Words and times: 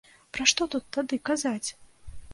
Пра 0.37 0.47
што 0.51 0.67
тут 0.75 0.87
тады 0.97 1.21
казаць! 1.29 1.69